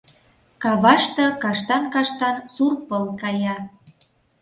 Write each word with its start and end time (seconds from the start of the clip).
Каваште 0.63 1.25
каштан-каштан 1.43 2.35
сур 2.53 2.73
пыл 2.87 3.05
кая. 3.21 3.57